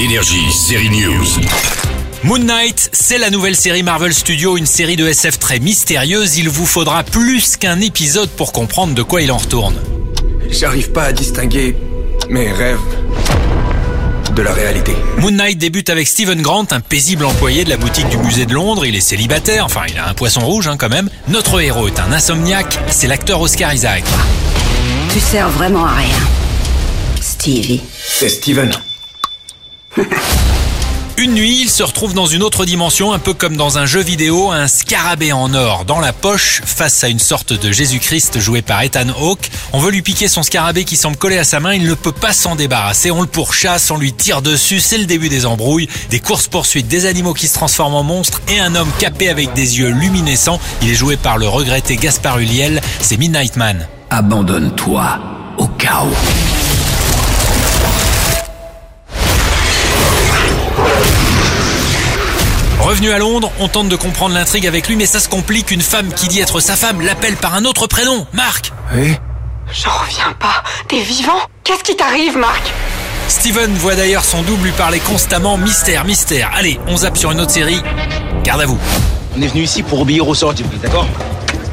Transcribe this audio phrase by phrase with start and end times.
[0.00, 1.26] Énergie, série News.
[2.24, 6.36] Moon Knight, c'est la nouvelle série Marvel Studios, une série de SF très mystérieuse.
[6.36, 9.76] Il vous faudra plus qu'un épisode pour comprendre de quoi il en retourne.
[10.50, 11.76] J'arrive pas à distinguer
[12.28, 12.78] mes rêves
[14.34, 14.92] de la réalité.
[15.18, 18.54] Moon Knight débute avec Stephen Grant, un paisible employé de la boutique du musée de
[18.54, 18.86] Londres.
[18.86, 21.08] Il est célibataire, enfin il a un poisson rouge hein, quand même.
[21.28, 24.04] Notre héros est un insomniaque, c'est l'acteur Oscar Isaac.
[25.12, 26.16] Tu sers vraiment à rien.
[27.40, 27.80] Stevie.
[28.06, 28.70] C'est Steven.
[31.16, 34.02] Une nuit, il se retrouve dans une autre dimension, un peu comme dans un jeu
[34.02, 38.60] vidéo, un scarabée en or dans la poche, face à une sorte de Jésus-Christ joué
[38.60, 39.50] par Ethan Hawke.
[39.72, 42.12] On veut lui piquer son scarabée qui semble collé à sa main, il ne peut
[42.12, 45.88] pas s'en débarrasser, on le pourchasse, on lui tire dessus, c'est le début des embrouilles,
[46.10, 49.78] des courses-poursuites, des animaux qui se transforment en monstres et un homme capé avec des
[49.78, 50.60] yeux luminescents.
[50.82, 53.88] Il est joué par le regretté Gaspard Ulliel, c'est Midnight Man.
[54.10, 55.18] Abandonne-toi
[55.56, 56.12] au chaos.
[62.90, 65.70] Revenu à Londres, on tente de comprendre l'intrigue avec lui, mais ça se complique.
[65.70, 68.72] Une femme qui dit être sa femme l'appelle par un autre prénom, Marc.
[68.96, 69.14] Oui
[69.72, 70.64] J'en reviens pas.
[70.88, 71.38] T'es vivant?
[71.62, 72.72] Qu'est-ce qui t'arrive, Marc
[73.28, 76.50] Steven voit d'ailleurs son double lui parler constamment mystère, mystère.
[76.52, 77.80] Allez, on zappe sur une autre série.
[78.42, 78.78] Garde à vous.
[79.38, 81.06] On est venu ici pour obéir aux ordres, d'accord?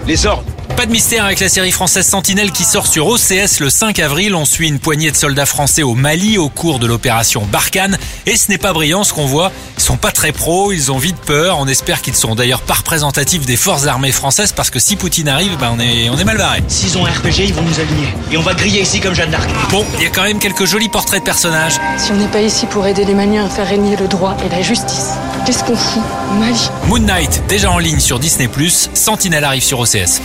[0.05, 0.43] Les ordres
[0.75, 4.35] Pas de mystère avec la série française Sentinelle qui sort sur OCS le 5 avril.
[4.35, 7.97] On suit une poignée de soldats français au Mali au cours de l'opération Barkhane.
[8.27, 9.51] Et ce n'est pas brillant ce qu'on voit.
[9.77, 11.57] Ils sont pas très pros, ils ont vite peur.
[11.59, 15.29] On espère qu'ils sont d'ailleurs pas représentatifs des forces armées françaises parce que si Poutine
[15.29, 16.63] arrive, ben on est, on est mal barré.
[16.67, 18.07] S'ils ont un RPG, ils vont nous aligner.
[18.31, 19.49] Et on va griller ici comme Jeanne d'Arc.
[19.69, 21.75] Bon, il y a quand même quelques jolis portraits de personnages.
[21.97, 24.49] Si on n'est pas ici pour aider les Maliens à faire régner le droit et
[24.49, 25.11] la justice,
[25.45, 26.03] qu'est-ce qu'on fout
[26.39, 28.49] Mali Moon Knight, déjà en ligne sur Disney+,
[28.93, 30.21] Sentinelle arrive sur OCS.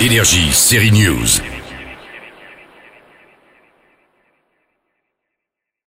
[0.00, 1.49] Énergie, série News.